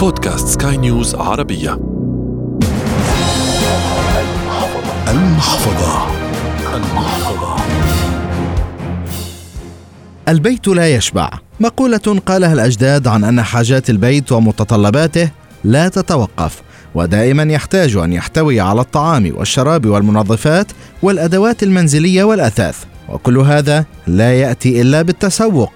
[0.00, 1.80] بودكاست سكاي نيوز عربية.
[5.08, 6.06] المحفظة.
[6.74, 7.56] المحفظة
[10.28, 11.30] البيت لا يشبع.
[11.60, 15.30] مقولة قالها الأجداد عن أن حاجات البيت ومتطلباته
[15.64, 16.62] لا تتوقف
[16.94, 20.66] ودائما يحتاج أن يحتوي على الطعام والشراب والمنظفات
[21.02, 25.72] والأدوات المنزلية والأثاث وكل هذا لا يأتي إلا بالتسوق.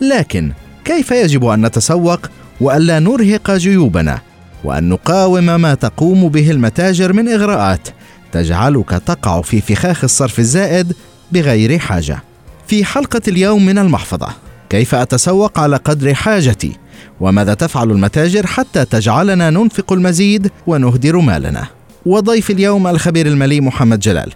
[0.00, 0.52] لكن
[0.84, 2.20] كيف يجب أن نتسوق
[2.60, 4.18] وألا نرهق جيوبنا
[4.64, 7.88] وأن نقاوم ما تقوم به المتاجر من إغراءات
[8.32, 10.92] تجعلك تقع في فخاخ الصرف الزائد
[11.32, 12.18] بغير حاجة.
[12.66, 14.28] في حلقة اليوم من المحفظة
[14.70, 16.72] كيف أتسوق على قدر حاجتي؟
[17.20, 21.66] وماذا تفعل المتاجر حتى تجعلنا ننفق المزيد ونهدر مالنا؟
[22.06, 24.32] وضيف اليوم الخبير المالي محمد جلال.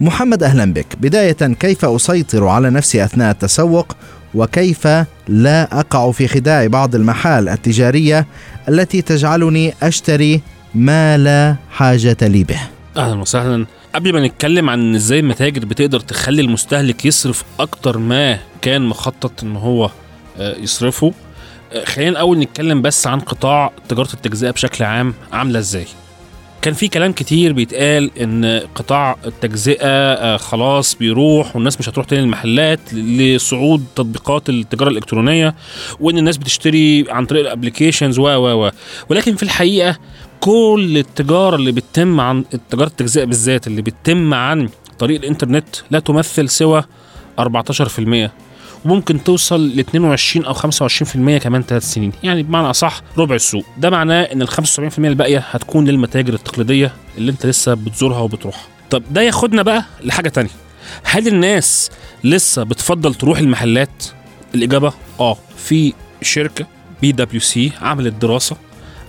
[0.00, 0.86] محمد أهلا بك.
[1.00, 3.96] بداية كيف أسيطر على نفسي أثناء التسوق
[4.34, 4.86] وكيف
[5.28, 8.26] لا أقع في خداع بعض المحال التجارية
[8.68, 10.40] التي تجعلني أشتري
[10.74, 12.60] ما لا حاجة لي به.
[12.96, 13.66] أهلا وسهلا.
[13.94, 19.56] قبل ما نتكلم عن إزاي المتاجر بتقدر تخلي المستهلك يصرف أكتر ما كان مخطط إن
[19.56, 19.90] هو
[20.38, 21.12] آه، يصرفه
[21.72, 25.86] آه، خلينا الأول نتكلم بس عن قطاع تجارة التجزئة بشكل عام عاملة إزاي.
[26.64, 32.22] كان في كلام كتير بيتقال إن قطاع التجزئة آه، خلاص بيروح والناس مش هتروح تاني
[32.22, 35.54] المحلات لصعود تطبيقات التجارة الإلكترونية
[36.00, 38.70] وإن الناس بتشتري عن طريق الابلكيشنز و و و.
[39.10, 39.96] ولكن في الحقيقة
[40.40, 44.68] كل التجارة اللي بتتم عن تجارة التجزئة بالذات اللي بتتم عن
[44.98, 46.84] طريق الإنترنت لا تمثل سوى
[47.40, 47.44] 14%
[48.84, 52.12] وممكن توصل ل 22 أو 25% كمان ثلاث سنين.
[52.22, 53.64] يعني بمعنى أصح ربع السوق.
[53.78, 58.66] ده معناه إن ال 75% الباقية هتكون للمتاجر التقليدية اللي أنت لسه بتزورها وبتروحها.
[58.90, 60.50] طب ده ياخدنا بقى لحاجة تانية.
[61.04, 61.90] هل الناس
[62.24, 64.04] لسه بتفضل تروح المحلات؟
[64.54, 65.36] الإجابة آه.
[65.56, 66.66] في شركة
[67.02, 68.56] PWC عملت دراسة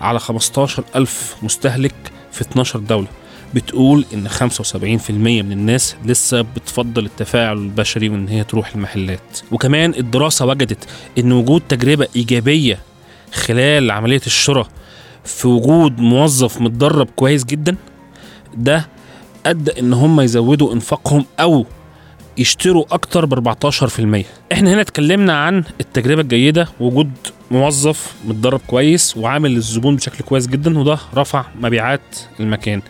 [0.01, 1.93] على 15000 مستهلك
[2.31, 3.07] في 12 دولة.
[3.55, 9.39] بتقول إن 75% من الناس لسه بتفضل التفاعل البشري وإن هي تروح المحلات.
[9.51, 10.87] وكمان الدراسة وجدت
[11.19, 12.79] إن وجود تجربة إيجابية
[13.33, 14.67] خلال عملية الشراء
[15.23, 17.75] في وجود موظف متدرب كويس جدا
[18.57, 18.87] ده
[19.45, 21.65] أدى إن هم يزودوا إنفاقهم أو
[22.37, 27.11] يشتروا أكتر ب 14% إحنا هنا اتكلمنا عن التجربة الجيدة وجود
[27.51, 32.01] موظف متدرب كويس وعامل للزبون بشكل كويس جدا وده رفع مبيعات
[32.39, 32.81] المكان.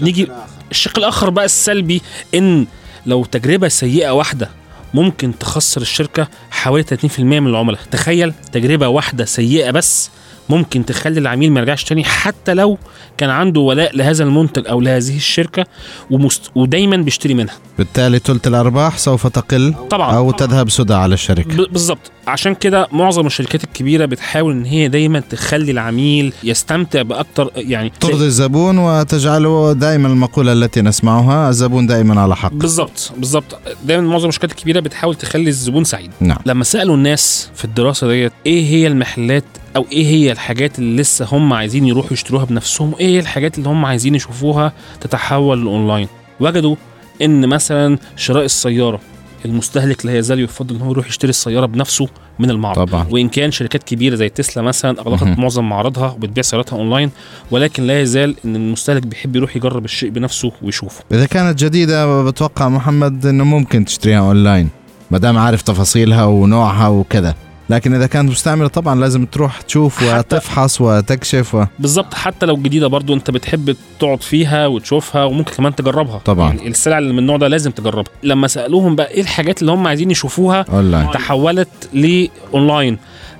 [0.00, 0.28] نيجي
[0.70, 2.02] الشق الآخر بقى السلبي
[2.34, 2.66] إن
[3.06, 4.48] لو تجربة سيئة واحدة
[4.94, 7.80] ممكن تخسر الشركة حوالي 30% من العملاء.
[7.90, 10.10] تخيل تجربة واحدة سيئة بس
[10.48, 12.78] ممكن تخلي العميل ما يرجعش تاني حتى لو
[13.18, 15.66] كان عنده ولاء لهذا المنتج أو لهذه الشركة
[16.10, 16.42] ومست...
[16.54, 17.54] ودايما بيشتري منها.
[17.78, 20.16] بالتالي ثلث الأرباح سوف تقل طبعا.
[20.16, 21.56] أو تذهب سدى على الشركة.
[21.56, 22.10] ب- بالظبط.
[22.26, 28.24] عشان كده معظم الشركات الكبيرة بتحاول إن هي دايما تخلي العميل يستمتع بأكتر يعني ترضي
[28.24, 32.52] الزبون وتجعله دائما المقولة التي نسمعها الزبون دائما على حق.
[32.52, 33.58] بالظبط بالظبط.
[33.84, 36.10] دايما معظم الشركات الكبيرة بتحاول تخلي الزبون سعيد.
[36.20, 36.38] نعم.
[36.46, 39.44] لما سألوا الناس في الدراسة ديت إيه هي المحلات
[39.76, 43.68] أو إيه هي الحاجات اللي لسه هم عايزين يروحوا يشتروها بنفسهم؟ وإيه هي الحاجات اللي
[43.68, 46.08] هم عايزين يشوفوها تتحول لأونلاين؟
[46.40, 46.76] وجدوا
[47.22, 49.00] إن مثلا شراء السيارة
[49.44, 52.88] المستهلك لا يزال يفضل إن هو يروح يشتري السيارة بنفسه من المعرض.
[52.88, 53.06] طبعا.
[53.10, 55.38] وإن كان شركات كبيرة زي تسلا مثلا أغلقت.
[55.38, 57.10] معظم معارضها وبتبيع سياراتها أونلاين
[57.50, 61.04] ولكن لا يزال إن المستهلك بيحب يروح يجرب الشيء بنفسه ويشوفه.
[61.12, 64.68] إذا كانت جديدة بتوقع محمد أنه ممكن تشتريها أونلاين
[65.10, 67.34] ما دام عارف تفاصيلها ونوعها وكذا.
[67.72, 71.64] لكن إذا كانت مستعملة طبعا لازم تروح تشوف وتفحص وتكشف و...
[71.78, 76.18] بالظبط حتى لو جديدة برضو أنت بتحب تقعد فيها وتشوفها وممكن كمان تجربها.
[76.24, 76.48] طبعا.
[76.48, 78.12] يعني السلع اللي من النوع ده لازم تجربها.
[78.22, 81.10] لما سألوهم بقى إيه الحاجات اللي هم عايزين يشوفوها أونلاين.
[81.10, 82.98] تحولت لاونلاين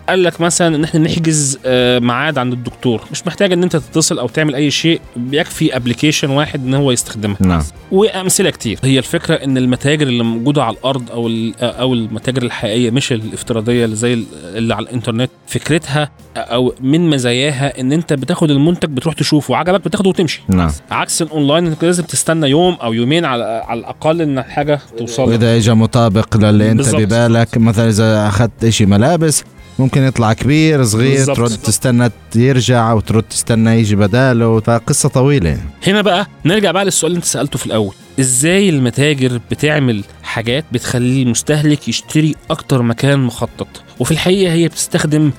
[0.09, 3.01] قال لك مثلا إن إحنا نحجز آه، ميعاد عند الدكتور.
[3.13, 7.37] مش محتاج إن أنت تتصل أو تعمل أي شيء بيكفي application واحد إن هو يستخدمها.
[7.41, 7.63] نعم.
[7.93, 8.79] وأمثلة كتير.
[8.85, 13.85] هي الفكرة إن المتاجر اللي موجودة على الأرض أو ال- أو المتاجر الحقيقية مش الافتراضية
[13.85, 15.31] اللي زي ال- اللي على الإنترنت.
[15.47, 20.43] فكرتها أو من مزاياها إن أنت بتاخد المنتج بتروح تشوفه عجبك بتاخده وتمشي.
[20.49, 20.71] نعم.
[20.91, 25.23] عكس الاونلاين أنت لازم تستنى يوم أو يومين على على الأقل إن الحاجة توصل.
[25.29, 26.95] وإذا اجى مطابق للي أنت.
[26.95, 29.45] ببالك مثلا إذا أخذت شيء ملابس
[29.79, 31.37] ممكن يطلع كبير صغير بالضبط.
[31.37, 34.61] ترد تستنى يرجع أو ترد تستنى يجي بداله.
[34.61, 35.59] فقصة طويلة.
[35.87, 37.95] هنا بقى نرجع بقى للسؤال اللي انت سألته في الأول.
[38.21, 43.69] إزاي المتاجر بتعمل حاجات بتخلي المستهلك يشتري أكتر مكان مخطط؟
[44.01, 45.33] وفي الحقيقة هي بتستخدم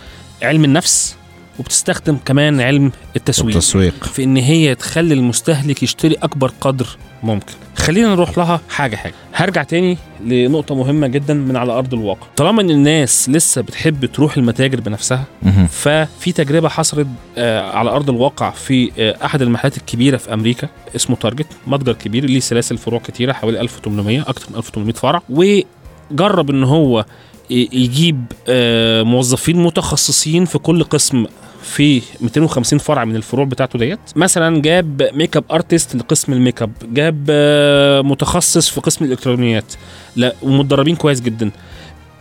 [0.44, 1.16] علم النفس
[1.60, 3.56] وبتستخدم كمان علم التسويق.
[3.56, 4.04] التسويق.
[4.04, 6.88] في إن هي تخلي المستهلك يشتري أكبر قدر
[7.24, 7.54] ممكن.
[7.84, 12.62] خلينا نروح لها حاجة حاجة هرجع تاني لنقطة مهمة جدا من على أرض الواقع طالما
[12.62, 15.24] إن الناس لسه بتحب تروح المتاجر بنفسها.
[15.68, 17.08] ففي تجربة حصلت
[17.38, 22.26] آه، على أرض الواقع في آه، أحد المحلات الكبيرة في أمريكا اسمه Target متجر كبير
[22.26, 27.06] ليه سلاسل فروع كتيرة حوالي 1800 أكتر من 1800 فرع وجرب إن هو
[27.50, 31.26] يجيب آه، موظفين متخصصين في كل قسم
[31.64, 34.00] في 250 فرع من الفروع بتاعته ديت.
[34.16, 39.74] مثلا جاب makeup artist لقسم الميك اب جاب آه، متخصص في قسم الإلكترونيات.
[40.16, 41.52] لا ومتدربين كويس جدا.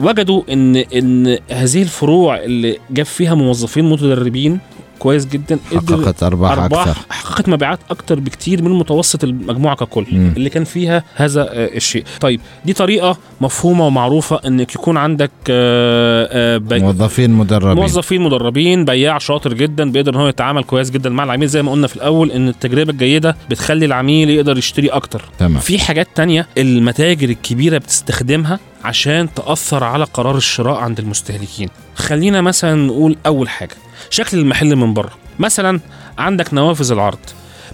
[0.00, 4.58] وجدوا إن إن هذه الفروع اللي جاب فيها موظفين متدربين
[5.02, 5.58] كويس جدا.
[5.74, 6.88] حققت أرباح, أرباح.
[6.88, 7.00] أكثر.
[7.10, 10.32] حققت مبيعات أكتر بكتير من متوسط المجموعة ككل مم.
[10.36, 12.04] اللي كان فيها هذا آه، الشيء.
[12.20, 17.74] طيب دي طريقة مفهومة ومعروفة إنك يكون عندك آه، آه، بي- موظفين مدربين.
[17.82, 21.48] موظفين مدربين بياع شاطر جدا بيقدر إن هو يتعامل كويس جدا مع العميل.
[21.48, 25.24] زي ما قلنا في الأول إن التجربة الجيدة بتخلي العميل يقدر يشتري أكتر.
[25.38, 25.58] تمام.
[25.60, 31.68] في حاجات تانية المتاجر الكبيرة بتستخدمها عشان تأثر على قرار الشراء عند المستهلكين.
[31.94, 33.74] خلينا مثلا نقول أول حاجة
[34.10, 35.12] شكل المحل من بره.
[35.38, 35.80] مثلا
[36.18, 37.18] عندك نوافذ العرض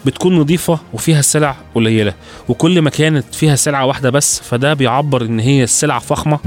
[0.06, 2.14] بتكون نظيفة وفيها سلع قليلة
[2.48, 6.38] وكل ما كانت فيها سلعة واحدة بس فده بيعبر إن هي السلعة فخمة.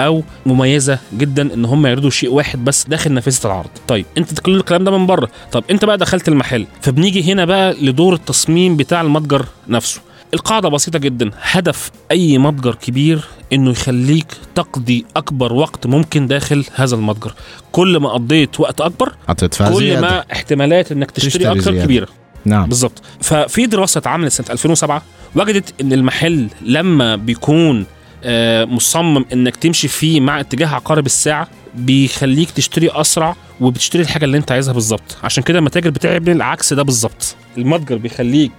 [0.00, 3.70] أو مميزة جدا إن هم يعرضوا شيء واحد بس داخل نافذة العرض.
[3.88, 5.28] طيب أنت كل الكلام ده من بره.
[5.52, 10.00] طب أنت بقى دخلت المحل فبنيجي هنا بقى لدور التصميم بتاع المتجر نفسه.
[10.34, 11.30] القاعدة بسيطة جدا.
[11.42, 17.32] هدف أي متجر كبير إنه يخليك تقضي أكبر وقت ممكن داخل هذا المتجر.
[17.72, 20.00] كل ما قضيت وقت أكبر هتدفع كل زيادة.
[20.00, 21.84] ما احتمالات إنك تشتري, تشتري أكتر زيادة.
[21.84, 22.08] كبيرة.
[22.44, 22.68] نعم.
[22.68, 25.02] بالظبط ففي دراسة اتعملت سنة 2007
[25.34, 27.86] وجدت إن المحل لما بيكون
[28.24, 34.36] آه، مصمم إنك تمشي فيه مع اتجاه عقارب الساعة بيخليك تشتري أسرع وبتشتري الحاجة اللي
[34.38, 35.16] انت عايزها بالظبط.
[35.22, 37.36] عشان كده المتاجر بتعمل العكس ده بالظبط.
[37.58, 38.52] المتجر بيخليك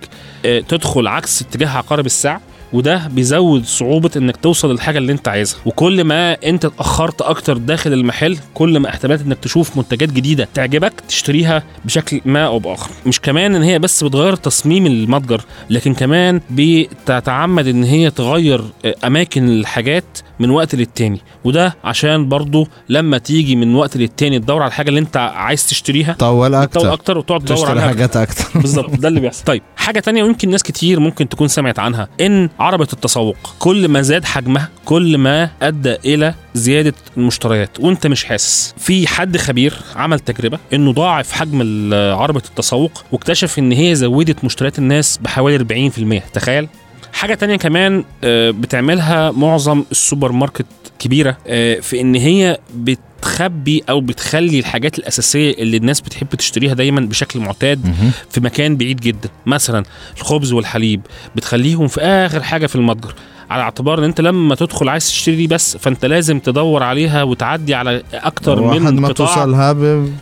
[0.45, 2.41] آه، تدخل عكس اتجاه عقارب الساعة.
[2.73, 5.59] وده بيزود صعوبة إنك توصل للحاجة اللي أنت عايزها.
[5.65, 10.93] وكل ما أنت اتأخرت أكتر داخل المحل كل ما احتمالات إنك تشوف منتجات جديدة تعجبك
[11.07, 12.89] تشتريها بشكل ما أو بآخر.
[13.05, 18.95] مش كمان إن هي بس بتغير تصميم المتجر لكن كمان بتتعمد إن هي تغير آه،
[19.05, 20.05] أماكن الحاجات
[20.39, 21.21] من وقت للتاني.
[21.43, 26.13] وده عشان برضو لما تيجي من وقت للتاني تدور على الحاجة اللي أنت عايز تشتريها
[26.13, 29.43] طول تطول أكثر أكتر وتقعد تدور عليها حاجات أكثر بالظبط ده اللي بيحصل.
[29.45, 33.37] طيب حاجة تانية ويمكن ناس كتير ممكن تكون سمعت عنها إن عربة التسوق.
[33.59, 37.79] كل ما زاد حجمها كل ما أدى إلى زيادة المشتريات.
[37.79, 38.73] وأنت مش حاسس.
[38.77, 44.79] في حد خبير عمل تجربة إنه ضاعف حجم عربة التسوق واكتشف إن هي زودت مشتريات
[44.79, 46.67] الناس بحوالي 40% تخيل.
[47.13, 50.65] حاجة تانية كمان آه، بتعملها معظم السوبر ماركت
[50.99, 57.01] كبيرة آه، في إن هي بتخبي أو بتخلي الحاجات الأساسية اللي الناس بتحب تشتريها دايما
[57.01, 57.81] بشكل معتاد.
[58.29, 59.83] في مكان بعيد جدا مثلا
[60.17, 61.01] الخبز والحليب
[61.35, 63.13] بتخليهم في آخر حاجة في المتجر
[63.49, 67.75] على اعتبار إن أنت لما تدخل عايز تشتري دي بس فأنت لازم تدور عليها وتعدي
[67.75, 69.27] على أكتر من ما قطاع.
[69.35, 69.77] توصلها ب-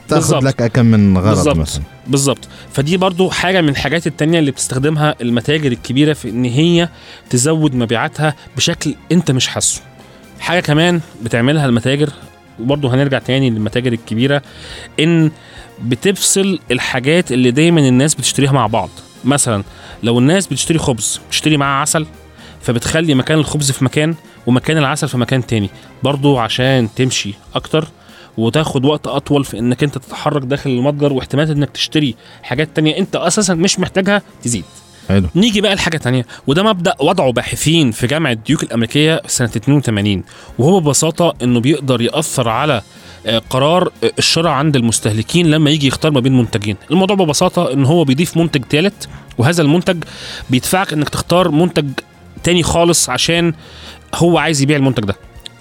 [0.06, 0.44] بتاخذ بالظبط.
[0.44, 1.56] لك كم من غرض بالظبط.
[1.58, 1.84] مثلا.
[2.08, 2.48] بالظبط.
[2.74, 6.90] فدي برضو حاجة من الحاجات التانية اللي بتستخدمها المتاجر الكبيرة في إن هي
[7.30, 9.82] تزود مبيعاتها بشكل أنت مش حاسه.
[10.40, 12.10] حاجة كمان بتعملها المتاجر
[12.60, 14.42] وبرضه هنرجع تاني للمتاجر الكبيرة
[15.00, 15.32] إن
[15.84, 18.90] بتفصل الحاجات اللي دايما الناس بتشتريها مع بعض.
[19.26, 19.64] مثلا
[20.04, 22.06] لو الناس بتشتري خبز بتشتري معاه عسل
[22.68, 24.16] فبتخلي مكان الخبز في مكان
[24.48, 25.70] ومكان العسل في مكان تاني.
[26.04, 27.88] برضو عشان تمشي أكتر
[28.38, 33.16] وتاخد وقت أطول في إنك أنت تتحرك داخل المتجر واحتمالات إنك تشتري حاجات تانية أنت
[33.16, 34.64] أساسا مش محتاجها تزيد.
[35.10, 35.28] حلو.
[35.36, 40.24] نيجي بقى لحاجة تانية وده مبدأ وضعه باحثين في جامعة ديوك الأمريكية سنة 82
[40.60, 42.82] وهو ببساطة إنه بيقدر يأثر على
[43.26, 46.76] آه، قرار آه، الشراء عند المستهلكين لما يجي يختار ما بين منتجين.
[46.92, 49.06] الموضوع ببساطة إن هو بيضيف منتج ثالث
[49.38, 50.04] وهذا المنتج
[50.50, 51.86] بيدفعك إنك تختار منتج
[52.44, 53.54] تاني خالص عشان
[54.16, 55.16] هو عايز يبيع المنتج ده.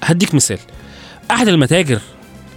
[0.05, 0.59] هديك مثال.
[1.31, 1.99] أحد المتاجر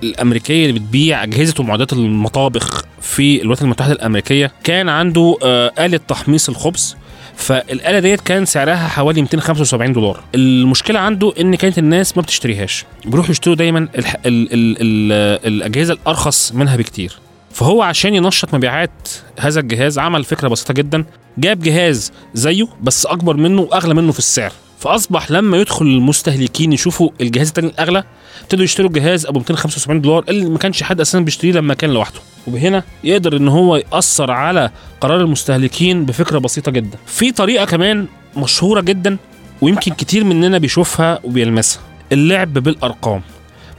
[0.03, 6.49] الأمريكية اللي بتبيع أجهزة ومعدات المطابخ في الولايات المتحدة الأمريكية كان عنده آه، آلة تحميص
[6.49, 6.95] الخبز.
[7.35, 10.19] فالآلة ديت كان سعرها حوالي 275 دولار.
[10.35, 12.85] المشكلة عنده إن كانت الناس ما بتشتريهاش.
[13.05, 14.15] بيروحوا يشتروا دايما الح...
[14.25, 14.53] ال...
[14.53, 14.77] ال...
[14.81, 15.11] ال...
[15.53, 17.13] الأجهزة الأرخص منها بكتير.
[17.51, 21.05] فهو عشان ينشط مبيعات هذا الجهاز عمل فكرة بسيطة جدا.
[21.37, 24.51] جاب جهاز زيه بس أكبر منه وأغلى منه في السعر.
[24.79, 28.03] فأصبح لما يدخل المستهلكين يشوفوا الجهاز التاني الاغلى
[28.41, 32.19] ابتدوا يشتروا جهاز أبو 275 دولار اللي ما كانش حد أساسا بيشتريه لما كان لوحده.
[32.47, 36.97] وبهنا يقدر إن هو يأثر على قرار المستهلكين بفكرة بسيطة جدا.
[37.05, 39.17] في طريقة كمان مشهورة جدا
[39.61, 41.81] ويمكن كتير مننا بيشوفها وبيلمسها.
[42.11, 43.21] اللعب بالأرقام.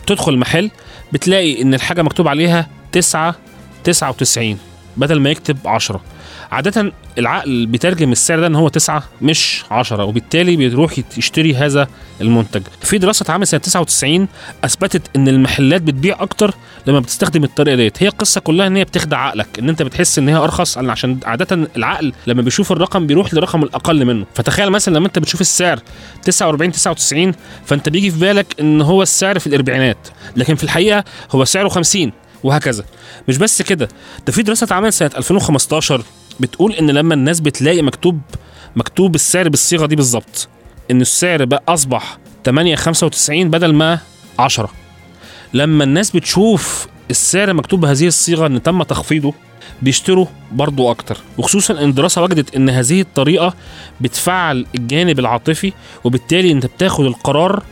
[0.07, 0.71] تدخل محل
[1.13, 3.35] بتلاقي إن الحاجة مكتوب عليها 9
[3.85, 4.59] 99
[4.97, 6.01] بدل ما يكتب 10
[6.53, 11.89] عادة العقل بيترجم السعر ده إن هو 9 مش 10 وبالتالي بيروح يشتري هذا
[12.21, 12.63] المنتج.
[12.83, 14.29] في دراسة اتعملت سنة 99
[14.65, 16.55] أثبتت إن المحلات بتبيع أكتر
[16.87, 20.29] لما بتستخدم الطريقة ديت، هي القصة كلها إن هي بتخدع عقلك إن أنت بتحس إن
[20.29, 25.07] هي أرخص عشان عادة العقل لما بيشوف الرقم بيروح للرقم الأقل منه، فتخيل مثلا لما
[25.07, 25.81] أنت بتشوف السعر
[26.23, 27.35] 49 99
[27.65, 32.13] فأنت بيجي في بالك إن هو السعر في الأربعينات، لكن في الحقيقة هو سعره 50
[32.45, 32.85] وهكذا.
[33.29, 33.89] مش بس كده
[34.27, 36.03] ده في دراسة اتعملت سنة 2015
[36.41, 38.21] بتقول إن لما الناس بتلاقي مكتوب
[38.77, 40.49] مكتوب السعر بالصيغة دي بالظبط
[40.91, 43.99] إن السعر بقى أصبح 8 95 بدل ما
[44.39, 44.71] 10
[45.55, 49.35] لما الناس بتشوف السعر مكتوب بهذه الصيغة إن تم تخفيضه
[49.83, 53.55] بيشتروا برضو أكتر وخصوصا إن الدراسة وجدت إن هذه الطريقة
[54.01, 55.73] بتفعل الجانب العاطفي
[56.05, 57.63] وبالتالي أنت بتاخد القرار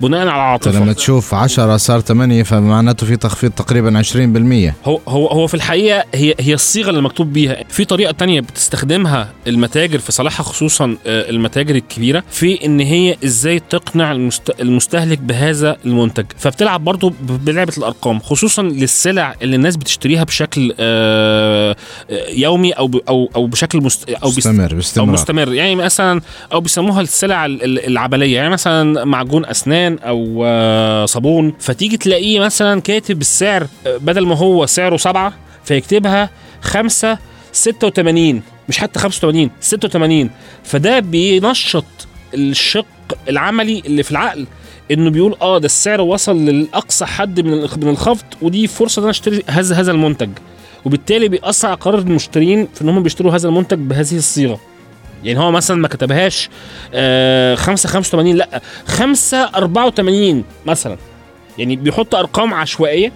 [0.00, 0.80] بناء على العاطفة.
[0.80, 6.04] لما تشوف 10 صار 8 فمعناته في تخفيض تقريبا 20% هو هو هو في الحقيقة
[6.14, 7.64] هي هي الصيغة اللي مكتوب بيها.
[7.68, 13.60] في طريقة تانية بتستخدمها المتاجر في صالحها خصوصا آه، المتاجر الكبيرة في إن هي إزاي
[13.70, 16.24] تقنع المست- المستهلك بهذا المنتج.
[16.38, 17.14] فبتلعب برضو ب-
[17.44, 21.76] بلعبة الأرقام خصوصا للسلع اللي الناس بتشتريها بشكل آه،
[22.10, 25.52] آه، يومي أو أو أو بشكل مست أو مستمر أو مستمر.
[25.54, 26.20] يعني مثلا
[26.52, 32.40] أو بيسموها السلع ال- ال- العبليه يعني مثلا معجون أسنان أو آه، صابون فتيجي تلاقيه
[32.40, 35.32] مثلا كاتب السعر آه، بدل ما هو سعره سبعة
[35.64, 36.30] فيكتبها
[36.60, 37.18] خمسة
[37.52, 40.30] 86 مش حتى 85 86
[40.64, 41.84] فده بينشط
[42.34, 42.86] الشق
[43.28, 44.46] العملي اللي في العقل
[44.90, 49.10] إنه بيقول آه ده السعر وصل للأقصى حد من من الخفض ودي فرصة إن أنا
[49.10, 50.30] أشتري هذا هذا المنتج.
[50.84, 54.60] وبالتالي بيأثر على قرار المشترين في إن هم بيشتروا هذا المنتج بهذه الصيغة.
[55.24, 56.48] يعني هو مثلا ما كتبهاش
[56.94, 60.96] آه 5 85 لأ 5 84 مثلا.
[61.58, 63.12] يعني بيحط أرقام عشوائية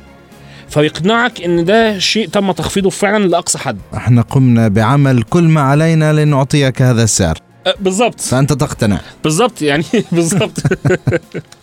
[0.69, 3.79] فيقنعك إن ده شيء تم تخفيضه فعلا لأقصى حد.
[3.95, 7.39] إحنا قمنا بعمل كل ما علينا لنعطيك هذا السعر.
[7.67, 9.01] آه بالظبط فأنت تقتنع.
[9.25, 10.59] بالظبط يعني بالظبط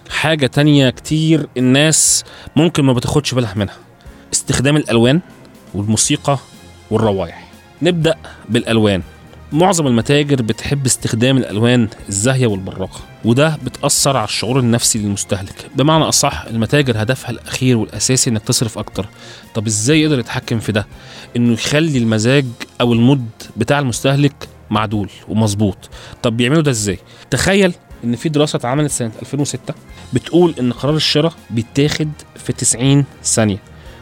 [0.09, 2.23] حاجة تانية كتير الناس
[2.55, 3.75] ممكن ما بتاخدش بالها منها.
[4.33, 5.21] استخدام الألوان
[5.73, 6.37] والموسيقى
[6.91, 7.43] والروائح.
[7.81, 8.15] نبدأ
[8.49, 9.01] بالألوان.
[9.51, 15.65] معظم المتاجر بتحب استخدام الألوان الزاهية والبراقه وده بتأثر على الشعور النفسي للمستهلك.
[15.75, 19.05] بمعنى أصح المتاجر هدفها الأخير والأساسي إنك تصرف أكتر.
[19.55, 20.87] طب إزاي يقدر يتحكم في ده؟
[21.35, 22.45] إنه يخلي المزاج
[22.81, 23.25] أو المود
[23.57, 25.89] بتاع المستهلك معدول ومظبوط.
[26.23, 29.73] طب بيعملوا ده إزاي؟ تخيل إن في دراسة اتعملت سنة 2006
[30.13, 33.57] بتقول إن قرار الشراء بيتاخد في 90 ثانية.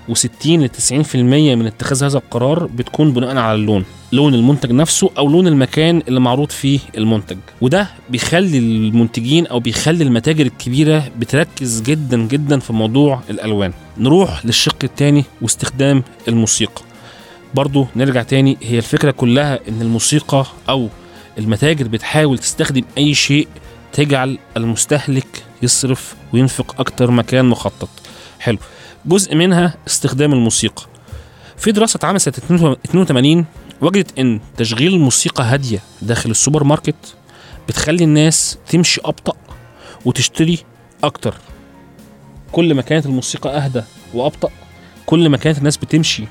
[0.09, 5.29] و60 ل 90% من اتخاذ هذا القرار بتكون بناء على اللون لون المنتج نفسه أو
[5.29, 7.37] لون المكان اللي معروض فيه المنتج.
[7.61, 13.73] وده بيخلي المنتجين أو بيخلي المتاجر الكبيرة بتركز جدا جدا في موضوع الألوان.
[13.97, 16.81] نروح للشق الثاني واستخدام الموسيقى.
[17.53, 20.89] برضو نرجع تاني هي الفكرة كلها إن الموسيقى أو
[21.37, 23.47] المتاجر بتحاول تستخدم أي شيء
[23.93, 27.89] تجعل المستهلك يصرف وينفق أكتر ما كان مخطط.
[28.39, 28.57] حلو.
[29.05, 30.83] جزء منها استخدام الموسيقى.
[31.57, 32.33] في دراسة اتعملت سنة
[32.85, 33.45] 82
[33.81, 37.15] وجدت إن تشغيل الموسيقى هادية داخل السوبر ماركت
[37.67, 39.33] بتخلي الناس تمشي أبطأ
[40.05, 40.59] وتشتري
[41.03, 41.33] أكتر.
[42.51, 43.81] كل ما كانت الموسيقى أهدى
[44.13, 44.49] وأبطأ
[45.05, 46.23] كل ما كانت الناس بتمشي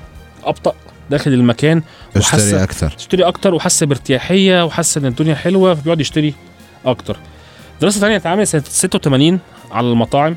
[0.43, 0.75] أبطأ
[1.09, 1.81] داخل المكان
[2.15, 6.33] اشتري أكثر تشتري أكتر وحاسة بارتياحية وحاسة إن الدنيا حلوة فبيقعد يشتري
[6.85, 7.17] أكتر.
[7.81, 9.39] دراسة ثانية اتعملت سنة 86
[9.71, 10.35] على المطاعم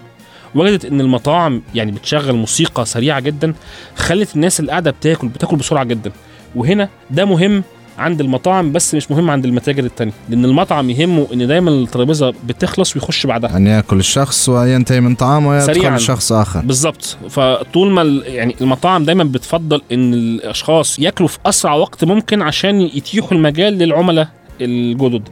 [0.55, 3.55] وجدت إن المطاعم يعني بتشغل موسيقى سريعة جدا
[3.97, 6.13] خلت الناس اللي قاعدة بتاكل بتاكل بسرعة جدا.
[6.55, 7.63] وهنا ده مهم
[7.99, 12.97] عند المطاعم بس مش مهم عند المتاجر التانية لأن المطعم يهمه إن دايما الترابيزة بتخلص
[12.97, 13.57] ويخش بعدها.
[13.57, 16.01] ان يأكل الشخص وينتهي من طعامه ويدخل.
[16.01, 16.61] شخص آخر.
[16.61, 17.17] بالظبط.
[17.29, 23.33] فطول ما يعني المطاعم دايما بتفضل إن الأشخاص ياكلوا في أسرع وقت ممكن عشان يتيحوا
[23.33, 24.29] المجال للعملاء
[24.61, 25.29] الجدد.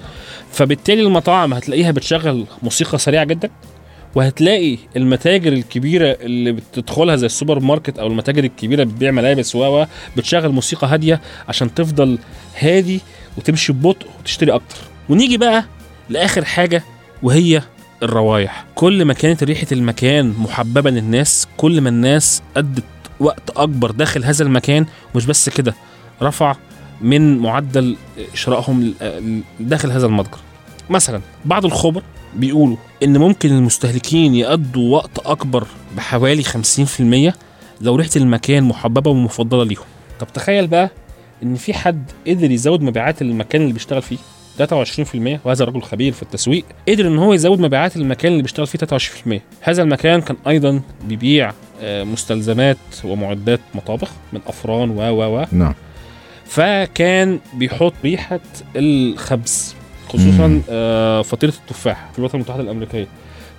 [0.53, 3.51] فبالتالي المطاعم هتلاقيها بتشغل موسيقى سريعة جدا.
[4.15, 9.85] وهتلاقي المتاجر الكبيرة اللي بتدخلها زي السوبر ماركت أو المتاجر الكبيرة اللي بتبيع ملابس و
[10.17, 12.19] بتشغل موسيقى هادية عشان تفضل
[12.59, 13.01] هادي
[13.39, 14.77] وتمشي ببطء وتشتري أكتر.
[15.09, 15.65] ونيجي بقى
[16.09, 16.83] لآخر حاجة
[17.23, 17.63] وهي
[18.03, 18.65] الروايح.
[18.75, 22.85] كل ما كانت ريحة المكان محببة للناس كل ما الناس أدت
[23.21, 25.75] وقت أكبر داخل هذا المكان مش بس كده
[26.23, 26.57] رفع
[27.01, 27.97] من معدل
[28.35, 28.95] شرائهم
[29.61, 30.39] داخل هذا المتجر.
[30.91, 32.03] مثلا بعض الخبر
[32.37, 35.67] بيقولوا إن ممكن المستهلكين يقضوا وقت أكبر
[35.97, 37.35] بحوالي 50%
[37.81, 39.85] لو ريحه المكان محببة ومفضلة ليهم.
[40.21, 40.91] طب تخيل بقى
[41.43, 44.17] إن في حد قدر يزود مبيعات المكان اللي بيشتغل فيه
[44.59, 48.79] 23% وهذا رجل خبير في التسويق قدر إن هو يزود مبيعات المكان اللي بيشتغل فيه
[49.39, 55.47] 23% هذا المكان كان أيضا بيبيع آه، مستلزمات ومعدات مطابخ من أفران و و و.
[55.53, 55.75] نعم.
[56.45, 58.41] فكان بيحط ريحة
[58.77, 59.75] الخبز.
[60.09, 60.61] خصوصا.
[60.71, 63.07] آه، فطيرة التفاح في الولايات المتحدة الأمريكية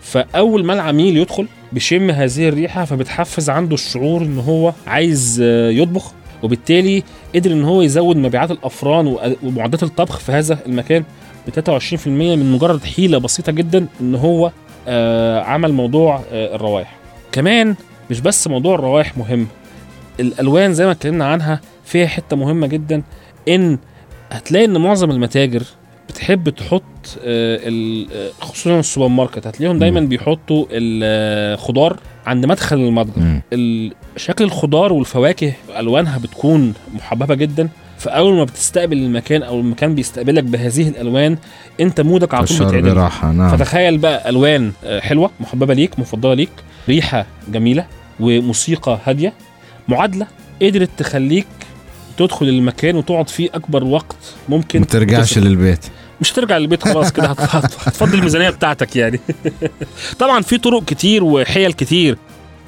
[0.02, 6.12] فأول ما العميل يدخل بيشم هذه الريحة فبتحفز عنده الشعور إن هو عايز آه، يطبخ
[6.44, 7.04] وبالتالي
[7.36, 11.04] قدر إن هو يزود مبيعات الأفران وأ- ومعدات الطبخ في هذا المكان
[11.48, 14.52] ب 23% من مجرد حيلة بسيطة جدا إن هو
[14.88, 16.96] آه، عمل موضوع آه، الروائح
[17.32, 17.76] كمان
[18.12, 19.48] مش بس موضوع الروائح مهم
[20.20, 23.02] الألوان زي ما اتكلمنا عنها فيها حتة مهمة جدا
[23.48, 23.78] إن
[24.32, 25.64] هتلاقي إن معظم المتاجر
[26.10, 26.84] بتحب تحط
[27.24, 33.42] آه، آه، خصوصا السوبر ماركت هتلاقيهم دايما بيحطوا الخضار عند مدخل المتجر
[34.18, 40.88] شكل الخضار والفواكه ألوانها بتكون محببة جدا فأول ما بتستقبل المكان أو المكان بيستقبلك بهذه
[40.88, 41.38] الألوان
[41.80, 43.58] أنت مودك على طول براحة نعم.
[43.58, 46.50] فتخيل بقى ألوان آه، حلوة محببة ليك مفضلة ليك
[46.90, 47.86] ريحة جميلة
[48.20, 49.34] وموسيقى هادية
[49.88, 50.28] معادلة
[50.62, 51.48] قدرت تخليك
[52.18, 55.38] تدخل المكان وتقعد فيه أكبر وقت ممكن ما ترجعش.
[55.38, 55.86] للبيت.
[56.22, 57.28] مش هترجع للبيت خلاص كده.
[57.28, 59.20] هت- هت- هتفضي الميزانية بتاعتك يعني.
[60.20, 62.18] طبعا في طرق كتير وحيل كتير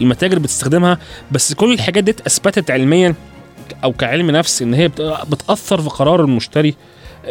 [0.02, 0.98] المتاجر بتستخدمها
[1.32, 3.16] بس كل الحاجات دي أثبتت علميا
[3.84, 6.76] أو كعلم نفس إن هي بت- بتأثر في قرار المشتري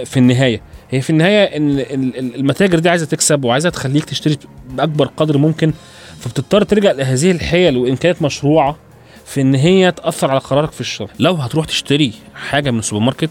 [0.05, 0.61] في النهاية.
[0.91, 4.39] هي في النهاية إن ال- ال- المتاجر دي عايزة تكسب وعايزة تخليك تشتري
[4.71, 5.73] بأكبر قدر ممكن
[6.21, 8.77] فبتضطر ترجع لهذه الحيل وان كانت مشروعة
[9.27, 13.31] في إن هي تأثر على قرارك في الشراء لو هتروح تشتري حاجة من السوبر ماركت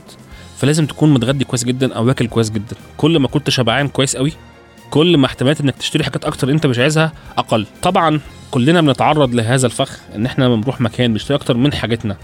[0.59, 2.75] فلازم تكون متغدي كويس جدا أو واكل كويس جدا.
[2.97, 4.33] كل ما كنت شبعان كويس قوي
[4.89, 7.65] كل ما احتمالات إنك تشتري حاجات أكتر أنت مش عايزها أقل.
[7.81, 8.19] طبعا
[8.51, 12.17] كلنا بنتعرض لهذا الفخ إن إحنا لما بنروح مكان بنشتري أكتر من حاجتنا.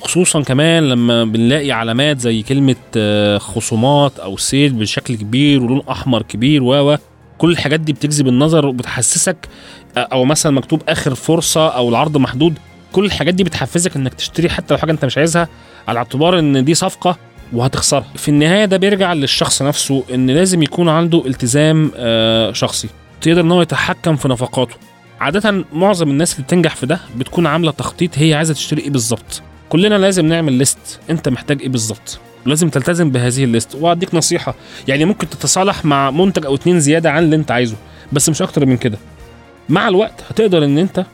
[0.00, 6.22] خصوصا كمان لما بنلاقي علامات زي كلمة آه، خصومات أو سيل بشكل كبير ولون أحمر
[6.22, 6.96] كبير و
[7.38, 9.48] كل الحاجات دي بتجذب النظر وبتحسسك
[9.96, 12.58] آه، أو مثلا مكتوب آخر فرصة أو العرض محدود.
[12.92, 15.48] كل الحاجات دي بتحفزك إنك تشتري حتى لو حاجة أنت مش عايزها
[15.88, 17.16] على اعتبار إن دي صفقة
[17.52, 18.06] وهتخسرها.
[18.16, 22.88] في النهاية ده بيرجع للشخص نفسه إن لازم يكون عنده التزام آه، شخصي
[23.20, 24.74] تقدر إن هو يتحكم في نفقاته.
[25.20, 29.42] عادة معظم الناس اللي بتنجح في ده بتكون عاملة تخطيط هي عايزة تشتري إيه بالظبط.
[29.68, 32.18] كلنا لازم نعمل ليست أنت محتاج إيه بالظبط.
[32.46, 34.54] ولازم تلتزم بهذه الليست وأديك نصيحة
[34.88, 37.76] يعني ممكن تتصالح مع منتج أو اتنين زيادة عن اللي أنت عايزه
[38.12, 38.98] بس مش أكتر من كده.
[39.68, 41.04] مع الوقت هتقدر إن أنت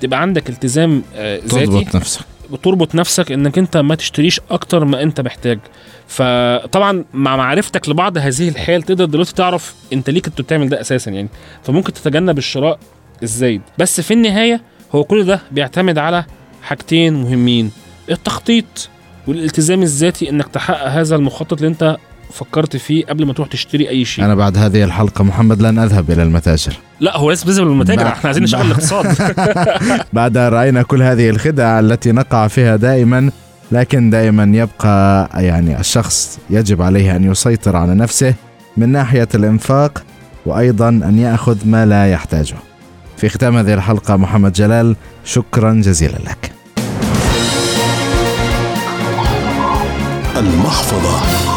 [0.00, 1.66] تبقى عندك التزام آه، ذاتي.
[1.66, 2.20] تضبط نفسك.
[2.50, 5.58] وتربط نفسك إنك أنت ما تشتريش أكتر ما أنت محتاج.
[6.06, 11.10] فطبعا مع معرفتك لبعض هذه الحيل تقدر دلوقتي تعرف أنت ليه كنت بتعمل ده أساسا
[11.10, 11.28] يعني.
[11.62, 12.78] فممكن تتجنب الشراء
[13.22, 13.62] الزايد.
[13.78, 14.60] بس في النهاية
[14.94, 16.24] هو كل ده بيعتمد على
[16.62, 17.72] حاجتين مهمين.
[18.10, 18.88] التخطيط
[19.26, 21.96] والالتزام الذاتي إنك تحقق هذا المخطط اللي أنت
[22.32, 24.24] فكرت فيه قبل ما تروح تشتري أي شيء.
[24.24, 26.72] أنا بعد هذه الحلقة محمد لن أذهب إلى المتاجر.
[27.00, 29.06] لا هو لازم تنزل بالمتاجر بع- إحنا عايزين نشغل بع- الاقتصاد.
[30.12, 33.30] بعد أن رأينا كل هذه الخدع التي نقع فيها دائما
[33.72, 38.34] لكن دائما يبقى يعني الشخص يجب عليه أن يسيطر على نفسه
[38.76, 40.02] من ناحية الإنفاق
[40.46, 42.54] وأيضا أن يأخذ ما لا يحتاجه.
[43.16, 46.52] في ختام هذه الحلقة محمد جلال شكرا جزيلا لك.
[50.36, 51.49] المحفظة.